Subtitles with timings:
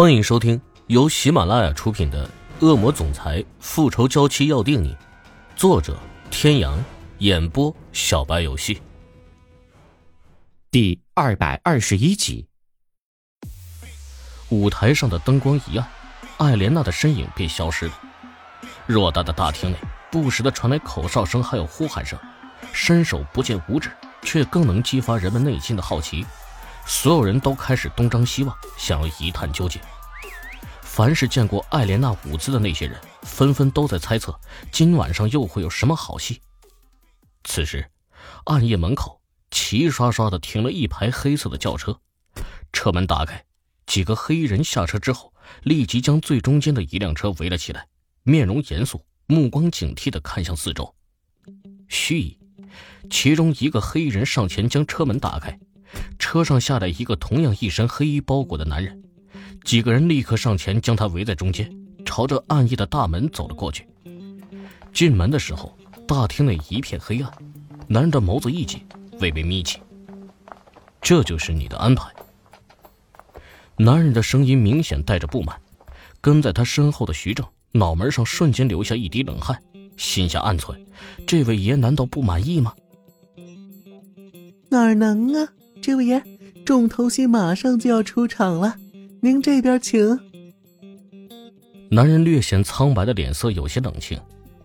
[0.00, 2.24] 欢迎收听由喜马拉雅出品的
[2.64, 4.94] 《恶魔总裁复仇娇妻要定你》，
[5.56, 5.98] 作者：
[6.30, 6.78] 天阳，
[7.18, 8.80] 演播：小白游戏。
[10.70, 12.46] 第二百二十一集。
[14.50, 15.88] 舞台上的灯光一暗，
[16.36, 18.00] 艾莲娜的身影便消失了。
[18.86, 19.76] 偌大的大厅内，
[20.12, 22.16] 不时的传来口哨声，还有呼喊声，
[22.72, 23.90] 伸手不见五指，
[24.22, 26.24] 却更能激发人们内心的好奇。
[26.88, 29.80] 所有人都开始东张西望，想要一探究竟。
[30.80, 34.36] 凡是见过艾莲娜舞姿的那些人，纷纷都在猜测
[34.72, 36.40] 今晚上又会有什么好戏。
[37.44, 37.88] 此时，
[38.46, 39.20] 暗夜门口
[39.50, 42.00] 齐刷刷的停了一排黑色的轿车，
[42.72, 43.44] 车门打开，
[43.86, 45.32] 几个黑衣人下车之后，
[45.62, 47.86] 立即将最中间的一辆车围了起来，
[48.22, 50.94] 面容严肃，目光警惕的看向四周。
[51.86, 52.36] 须臾，
[53.10, 55.56] 其中一个黑衣人上前将车门打开。
[56.18, 59.02] 车上下来一个同样一身黑衣包裹的男人，
[59.64, 61.70] 几个人立刻上前将他围在中间，
[62.04, 63.86] 朝着暗夜的大门走了过去。
[64.92, 65.76] 进门的时候，
[66.06, 67.32] 大厅内一片黑暗，
[67.86, 68.80] 男人的眸子一紧，
[69.20, 69.78] 微微眯起。
[71.00, 72.10] 这就是你的安排。
[73.76, 75.60] 男人的声音明显带着不满。
[76.20, 79.62] 跟在他身后的徐正脑门上瞬间流下一滴冷汗，
[79.96, 80.76] 心下暗忖：
[81.28, 82.74] 这位爷难道不满意吗？
[84.68, 85.48] 哪能啊！
[85.88, 86.22] 这位爷，
[86.66, 88.76] 重头戏马上就要出场了，
[89.22, 90.20] 您这边请。
[91.90, 94.20] 男人略显苍白的脸色有些冷清，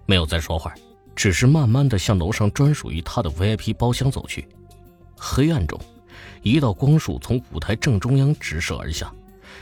[0.05, 0.73] 没有再说话，
[1.15, 4.45] 只是慢慢的向楼上专属于他的 VIP 包厢走去。
[5.15, 5.79] 黑暗中，
[6.41, 9.09] 一道光束从舞台正中央直射而下，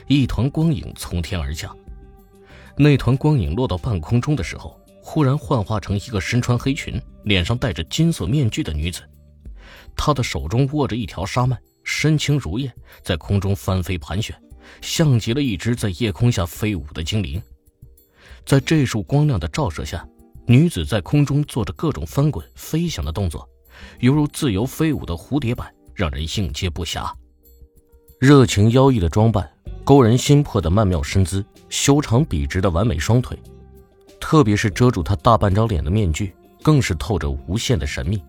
[0.07, 1.77] 一团光影从天而降。
[2.75, 9.03] 那团光影落到半空中的时候，忽然幻化成一个身穿黑裙、脸上戴着金色面具的女子。
[9.95, 12.71] 他的手中握着一条纱幔，身轻如燕，
[13.03, 14.35] 在空中翻飞盘旋，
[14.81, 17.41] 像极了一只在夜空下飞舞的精灵。
[18.45, 20.07] 在这束光亮的照射下，
[20.45, 23.47] 女子在空中做着各种翻滚、飞翔的动作，
[23.99, 27.11] 犹如自由飞舞的蝴蝶般，让人应接不暇。
[28.19, 29.49] 热情妖异的装扮，
[29.83, 33.37] 勾人心魄的曼妙身姿，修长笔直的完美双腿，
[34.19, 38.21] 特别是遮住她大半张脸的面具，更是透着无限的神秘。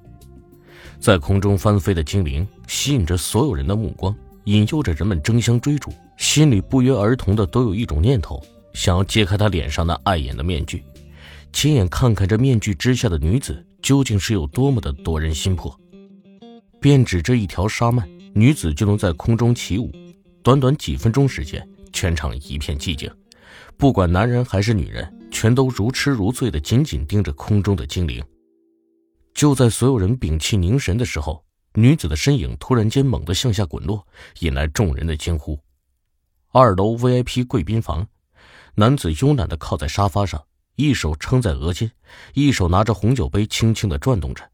[1.03, 4.15] 在空中翻飞的精灵吸引着所有人的目光，
[4.45, 8.41] 引诱着人们争相追逐，心里不约而同的都有一种念头，
[8.73, 10.85] 想要揭开他脸上那碍眼的面具，
[11.53, 15.77] 亲眼看看这面具之下的女子究竟是有多么的夺人心魄。
[16.81, 19.91] 便只这一条纱幔，女子就能在空中起舞，
[20.41, 23.11] 短短几分钟时间，全场一片寂静，
[23.77, 28.23] 不管男人还是女人，全都如痴如醉的紧紧盯着空中的精灵。
[29.35, 31.45] 就在所有人屏气凝神的时候，
[31.75, 34.07] 女子的身影突然间猛地向下滚落，
[34.41, 35.59] 引来众人的惊呼。
[36.53, 38.07] 二楼 VIP 贵宾房，
[38.75, 40.45] 男子慵懒地靠在沙发上，
[40.77, 41.91] 一手撑在额间，
[42.35, 44.49] 一手拿着红酒杯，轻轻地转动着。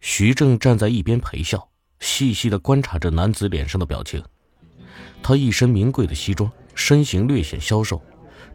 [0.00, 4.22] 徐正站在一边陪笑，细细地观察着男子脸上的表情。
[5.22, 8.00] 他一身名贵的西装，身形略显消瘦，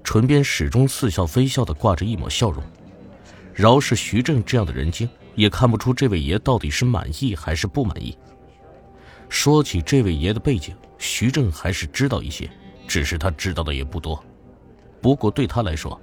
[0.04, 2.64] 唇边始终似笑非笑地挂着一抹笑容。
[3.54, 5.10] 饶是徐正这样的人精。
[5.36, 8.18] 也看不出这位爷到底是满意还是不满意。
[9.30, 12.50] 说起这位爷的背景，徐正还是知道一些，
[12.88, 14.24] 只是他知道的也不多。
[15.02, 16.00] 不过对他来说，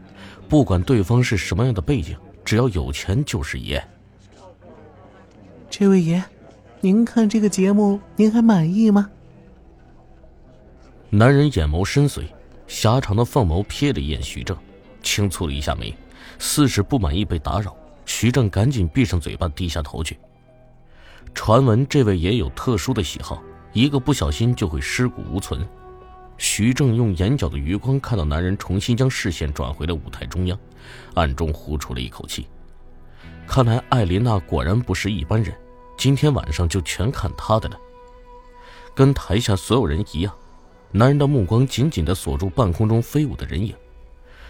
[0.49, 3.83] 不管对方是什么样的背景，只要有钱就是爷。
[5.71, 6.23] 这位爷，
[6.81, 9.09] 您看这个节目，您还满意吗？
[11.09, 12.25] 男人眼眸深邃，
[12.67, 14.57] 狭长的凤眸瞥了一眼徐正，
[15.03, 15.95] 轻蹙了一下眉，
[16.39, 17.77] 似是不满意被打扰。
[18.11, 20.19] 徐正赶紧闭上嘴巴，低下头去。
[21.33, 23.41] 传闻这位爷有特殊的喜好，
[23.73, 25.65] 一个不小心就会尸骨无存。
[26.37, 30.59] 徐正用眼角的余光看到男人重新将视线转回了舞台中央，
[31.15, 32.49] 暗中呼出了一口气。
[33.47, 35.57] 看来艾琳娜果然不是一般人，
[35.97, 37.79] 今天晚上就全看她的了。
[38.93, 40.35] 跟台下所有人一样，
[40.91, 43.73] 男人的目光紧紧地锁住半空中飞舞的人影。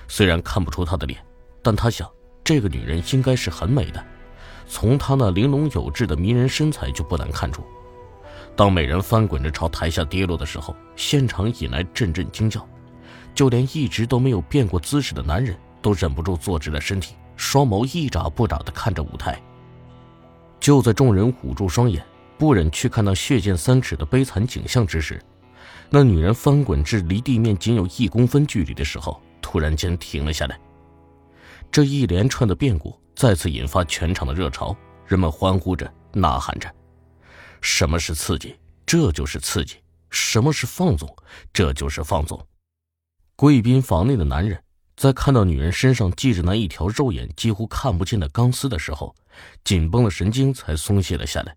[0.09, 1.23] 虽然看不出她的脸，
[1.63, 2.11] 但他想。
[2.51, 4.05] 这个女人应该是很美的，
[4.67, 7.63] 从她那玲珑有致的迷人身材就不难看出。
[8.57, 12.69] 当美人翻滚着朝台下跌落的时候，现场引来阵阵惊叫，
[13.37, 19.41] 就连一直都没有变过姿势的男人都忍不住坐直了身体，双眸一眨不眨地看着舞台。
[20.59, 22.05] 就在众人捂住双眼，
[22.37, 25.23] 不忍去看那血溅三尺的悲惨景象之时，
[25.89, 30.59] 那女人翻滚至离地面仅有一公分距离的时候，突然间停了下来。
[31.73, 34.77] 这一连串的变故再次引发全场的热潮，
[35.07, 36.69] 人们欢呼着、呐喊着。
[37.61, 38.57] 什么是刺激？
[38.85, 39.77] 这就是刺激。
[40.11, 41.09] 什么是放纵？
[41.53, 42.45] 这就是放纵。
[43.37, 44.61] 贵宾房内的男人
[44.97, 49.15] 在看到女人身上系着那一条肉眼几乎看不见的钢丝的时候，
[49.63, 51.57] 紧绷的神经才松懈了下来。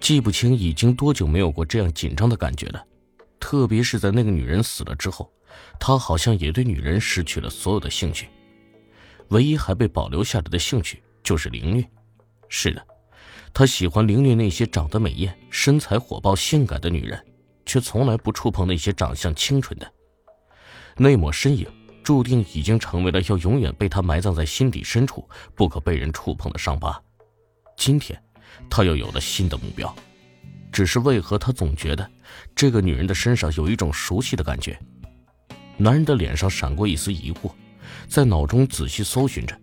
[0.00, 2.82] 记不清已经多久没有过这样紧张的感觉了，
[3.38, 5.30] 特别是在那个女人死了之后，
[5.78, 8.28] 他好像也对女人失去了所有的兴趣。
[9.28, 11.84] 唯一还被保留下来的兴趣就是凌虐。
[12.48, 12.86] 是的，
[13.52, 17.22] 他喜欢凌虐那些长得美艳、身材火爆、性感的女人，
[17.66, 19.92] 却从来不触碰那些长相清纯的。
[20.96, 21.66] 那抹身影，
[22.02, 27.00] 注定已经成为了要永远被他埋葬在心底深处、不可被人触碰的伤疤。
[27.76, 28.20] 今天。
[28.68, 29.94] 他又有了新的目标，
[30.72, 32.10] 只是为何他总觉得
[32.56, 34.76] 这个女人的身上有一种熟悉的感觉？
[35.76, 37.52] 男人的脸上闪过一丝疑惑，
[38.08, 39.58] 在脑中仔细搜寻着，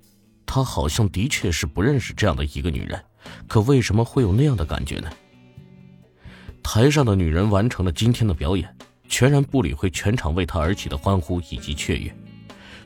[0.46, 3.02] 他好像的确是不认识这样的一个女人，
[3.48, 5.10] 可为什么会有那样的感觉呢？
[6.64, 8.76] 台上的女人完成了今天的表演，
[9.08, 12.16] 全然不理会全场为她而起的欢呼以及雀跃。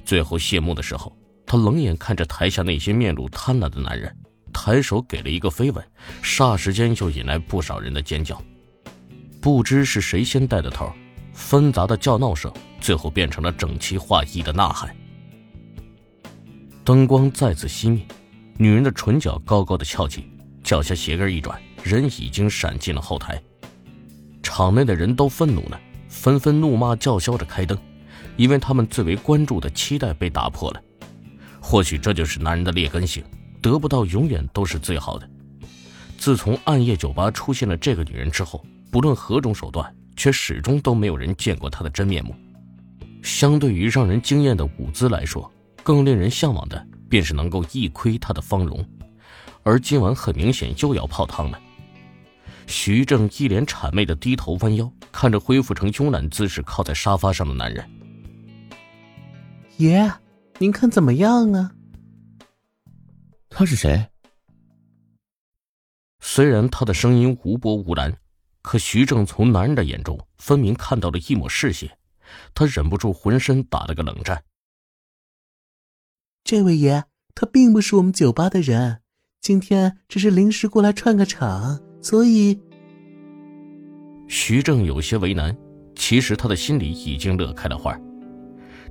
[0.06, 1.16] 最后谢幕的时候，
[1.46, 4.16] 他冷眼看着台下那些面露贪婪的男人。
[4.52, 5.86] 抬手给了一个飞吻，
[6.24, 8.42] 霎时间就引来不少人的尖叫。
[9.40, 10.92] 不知是谁先带的头，
[11.32, 12.52] 纷杂的叫闹声
[12.82, 14.94] 最后变成了整齐划一的呐喊。
[16.90, 18.04] 灯光再次熄灭，
[18.58, 20.28] 女人的唇角高高的翘起，
[20.64, 23.40] 脚下鞋跟一转，人已经闪进了后台。
[24.42, 27.78] 场内的人都愤怒了，纷纷怒骂叫嚣着开灯，
[28.38, 30.82] 因为他们最为关注的期待被打破了。
[31.62, 33.24] 或许这就是男人的劣根性。
[33.62, 35.30] 得不到永远都是最好的。
[36.18, 42.34] 自从暗夜酒吧出现了这个女人之后，不论何种手段，却始终都没有人见过她的真面目。
[43.22, 45.52] 相对于让人惊艳的舞姿来说，
[45.90, 48.88] 更令人向往的便是能够一窥她的芳容。
[49.64, 51.60] 而今晚很明显又要泡汤了。
[52.68, 57.84] 徐正一脸谄媚的低头弯腰，看着恢复成慵懒姿势靠在沙发上的男人
[59.78, 60.08] ：“爷，
[60.60, 61.72] 您看怎么样啊？”
[63.50, 64.06] 他是谁？
[66.20, 68.16] 虽然他的声音无波无澜，
[68.62, 71.98] 可徐正从男人的眼中分明看到了一抹嗜血，
[72.54, 74.44] 他忍不住浑身打了个冷战。
[76.44, 77.04] 这位爷，
[77.36, 79.02] 他并不是我们酒吧的人，
[79.42, 82.60] 今天只是临时过来串个场，所以……
[84.28, 85.56] 徐正有些为难，
[85.96, 88.00] 其实他的心里已经乐开了花。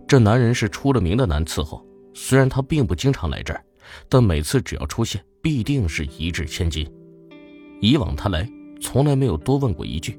[0.06, 1.84] 这男人是出了名的难伺候，
[2.14, 3.64] 虽然他并不经常来这儿。
[4.06, 6.86] 但每次只要出现，必定是一掷千金。
[7.80, 8.46] 以往他来，
[8.82, 10.14] 从来没有多问过一句，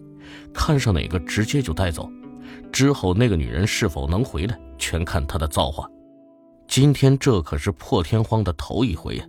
[0.52, 2.10] 看上哪个直接就带走。
[2.72, 5.88] 之后那个女人是否能回来，全看他的造化。
[6.70, 9.26] 今天这可是破天荒的头一回呀！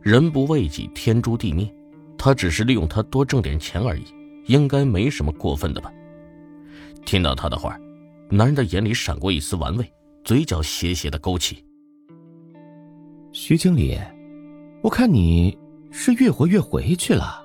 [0.00, 1.68] 人不为己，天诛地灭。
[2.16, 4.04] 他只是利用他多挣点钱而已，
[4.46, 5.92] 应该没什么过分的吧？
[7.04, 7.76] 听到他的话，
[8.30, 9.92] 男人的眼里闪过一丝玩味，
[10.22, 11.64] 嘴角斜斜的勾起。
[13.32, 13.98] 徐经理，
[14.82, 15.58] 我看你
[15.90, 17.42] 是越活越回去了。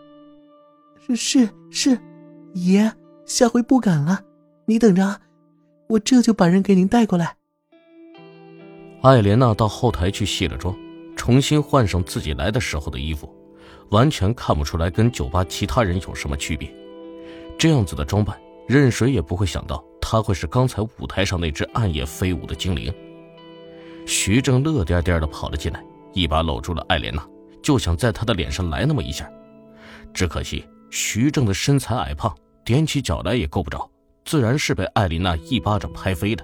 [1.07, 1.97] 是是是，
[2.53, 2.91] 爷，
[3.25, 4.21] 下回不敢了。
[4.67, 5.19] 你等着，
[5.87, 7.35] 我这就把人给您带过来。
[9.05, 10.75] 艾莲娜到后台去卸了妆，
[11.15, 13.31] 重新换上自己来的时候的衣服，
[13.91, 16.75] 完全看不出来跟酒吧其他人有什么区别。
[17.55, 18.35] 这样子的装扮，
[18.67, 22.91] 任谁也不会想到她会是刚才舞台上那只暗夜飞舞的精灵。
[24.07, 27.23] 徐正乐颠颠的跑了进来，一把搂住了艾莲娜，
[27.61, 29.29] 就想在她的脸上来那么一下。
[30.15, 32.35] 只可惜徐正的身材矮胖，
[32.65, 33.87] 踮起脚来也够不着，
[34.25, 36.43] 自然是被艾琳娜一巴掌拍飞的。